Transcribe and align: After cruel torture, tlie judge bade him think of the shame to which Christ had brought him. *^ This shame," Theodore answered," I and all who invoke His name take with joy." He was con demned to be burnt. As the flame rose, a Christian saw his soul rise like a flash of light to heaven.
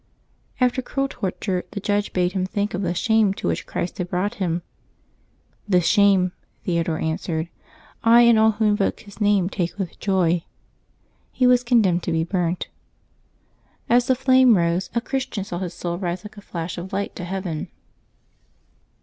After 0.59 0.81
cruel 0.81 1.07
torture, 1.07 1.63
tlie 1.71 1.83
judge 1.83 2.11
bade 2.11 2.31
him 2.31 2.47
think 2.47 2.73
of 2.73 2.81
the 2.81 2.95
shame 2.95 3.35
to 3.35 3.47
which 3.47 3.67
Christ 3.67 3.99
had 3.99 4.09
brought 4.09 4.33
him. 4.41 4.61
*^ 5.57 5.57
This 5.67 5.85
shame," 5.85 6.31
Theodore 6.63 6.97
answered," 6.97 7.49
I 8.03 8.21
and 8.23 8.39
all 8.39 8.53
who 8.53 8.65
invoke 8.65 9.01
His 9.01 9.21
name 9.21 9.47
take 9.47 9.77
with 9.77 9.99
joy." 9.99 10.43
He 11.31 11.45
was 11.45 11.63
con 11.63 11.83
demned 11.83 12.01
to 12.01 12.11
be 12.11 12.23
burnt. 12.23 12.67
As 13.87 14.07
the 14.07 14.15
flame 14.15 14.57
rose, 14.57 14.89
a 14.95 15.01
Christian 15.01 15.43
saw 15.43 15.59
his 15.59 15.75
soul 15.75 15.99
rise 15.99 16.25
like 16.25 16.35
a 16.35 16.41
flash 16.41 16.79
of 16.79 16.91
light 16.91 17.15
to 17.17 17.23
heaven. 17.23 17.67